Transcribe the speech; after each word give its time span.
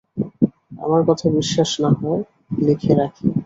আমার 0.79 1.01
কথা 1.09 1.25
বিশ্বাস 1.37 1.71
না-হয়, 1.83 2.23
লিখে 2.59 2.93
রাখি। 2.93 3.27